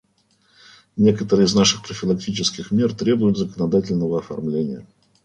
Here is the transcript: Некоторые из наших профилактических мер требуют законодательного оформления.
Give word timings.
Некоторые 0.97 1.45
из 1.45 1.53
наших 1.53 1.83
профилактических 1.83 2.71
мер 2.71 2.91
требуют 2.95 3.37
законодательного 3.37 4.17
оформления. 4.17 4.87